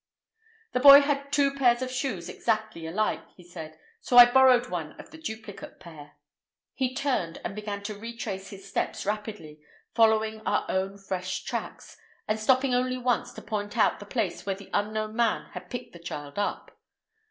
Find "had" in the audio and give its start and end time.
1.01-1.31, 15.51-15.69